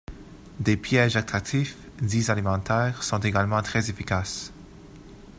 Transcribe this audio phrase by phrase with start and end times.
[0.59, 4.51] Des pièges attractifs, dits alimentaires, sont également très efficaces.